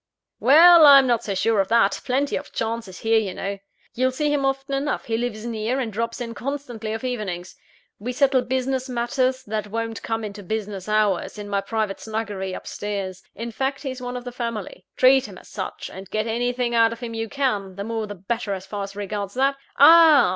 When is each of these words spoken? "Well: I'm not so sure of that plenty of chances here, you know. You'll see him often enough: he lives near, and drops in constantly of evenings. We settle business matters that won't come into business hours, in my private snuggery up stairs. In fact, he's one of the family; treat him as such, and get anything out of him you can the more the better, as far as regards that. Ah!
"Well: 0.39 0.87
I'm 0.87 1.05
not 1.05 1.23
so 1.23 1.35
sure 1.35 1.59
of 1.59 1.67
that 1.67 2.01
plenty 2.03 2.35
of 2.35 2.51
chances 2.51 3.01
here, 3.01 3.19
you 3.19 3.35
know. 3.35 3.59
You'll 3.93 4.09
see 4.09 4.33
him 4.33 4.45
often 4.45 4.73
enough: 4.73 5.05
he 5.05 5.15
lives 5.15 5.45
near, 5.45 5.79
and 5.79 5.93
drops 5.93 6.19
in 6.19 6.33
constantly 6.33 6.91
of 6.93 7.03
evenings. 7.03 7.55
We 7.99 8.11
settle 8.11 8.41
business 8.41 8.89
matters 8.89 9.43
that 9.43 9.67
won't 9.67 10.01
come 10.01 10.23
into 10.23 10.41
business 10.41 10.89
hours, 10.89 11.37
in 11.37 11.47
my 11.49 11.61
private 11.61 11.99
snuggery 11.99 12.55
up 12.55 12.65
stairs. 12.65 13.21
In 13.35 13.51
fact, 13.51 13.83
he's 13.83 14.01
one 14.01 14.17
of 14.17 14.23
the 14.23 14.31
family; 14.31 14.87
treat 14.97 15.27
him 15.27 15.37
as 15.37 15.49
such, 15.49 15.87
and 15.93 16.09
get 16.09 16.25
anything 16.25 16.73
out 16.73 16.91
of 16.91 17.01
him 17.01 17.13
you 17.13 17.29
can 17.29 17.75
the 17.75 17.83
more 17.83 18.07
the 18.07 18.15
better, 18.15 18.55
as 18.55 18.65
far 18.65 18.81
as 18.83 18.95
regards 18.95 19.35
that. 19.35 19.55
Ah! 19.77 20.29